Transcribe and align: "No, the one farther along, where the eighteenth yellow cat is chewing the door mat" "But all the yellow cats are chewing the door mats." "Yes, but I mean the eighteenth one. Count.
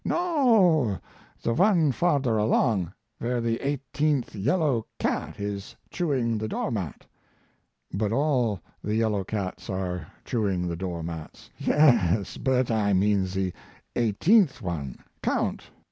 "No, 0.03 0.97
the 1.43 1.53
one 1.53 1.91
farther 1.91 2.35
along, 2.35 2.91
where 3.19 3.39
the 3.39 3.59
eighteenth 3.59 4.33
yellow 4.33 4.87
cat 4.97 5.39
is 5.39 5.75
chewing 5.91 6.39
the 6.39 6.47
door 6.47 6.71
mat" 6.71 7.05
"But 7.93 8.11
all 8.11 8.61
the 8.83 8.95
yellow 8.95 9.23
cats 9.23 9.69
are 9.69 10.07
chewing 10.25 10.67
the 10.67 10.75
door 10.75 11.03
mats." 11.03 11.51
"Yes, 11.59 12.37
but 12.37 12.71
I 12.71 12.93
mean 12.93 13.25
the 13.25 13.53
eighteenth 13.95 14.59
one. 14.59 14.97
Count. 15.21 15.69